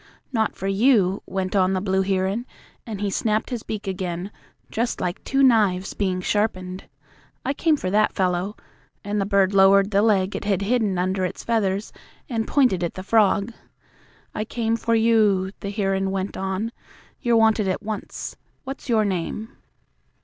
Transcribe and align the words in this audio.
"Not 0.33 0.55
for 0.55 0.65
you," 0.67 1.21
went 1.27 1.55
on 1.55 1.73
the 1.73 1.79
blue 1.79 2.01
heron, 2.01 2.47
and 2.87 3.01
he 3.01 3.11
snapped 3.11 3.51
his 3.51 3.61
beak 3.61 3.85
again, 3.87 4.31
just 4.71 4.99
like 4.99 5.23
two 5.23 5.43
knives 5.43 5.93
being 5.93 6.21
sharpened. 6.21 6.85
"I 7.45 7.53
came 7.53 7.77
for 7.77 7.91
that 7.91 8.11
fellow," 8.13 8.55
and 9.03 9.21
the 9.21 9.27
bird 9.27 9.53
lowered 9.53 9.91
the 9.91 10.01
leg 10.01 10.35
it 10.35 10.43
had 10.45 10.63
hidden 10.63 10.97
under 10.97 11.23
its 11.23 11.43
feathers 11.43 11.93
and 12.27 12.47
pointed 12.47 12.83
at 12.83 12.95
the 12.95 13.03
frog. 13.03 13.53
"I 14.33 14.43
came 14.43 14.75
for 14.75 14.95
you," 14.95 15.51
the 15.59 15.69
heron 15.69 16.09
went 16.09 16.35
on. 16.35 16.71
"You're 17.21 17.37
wanted 17.37 17.67
at 17.67 17.83
once. 17.83 18.35
What's 18.63 18.89
your 18.89 19.05
name?" 19.05 19.55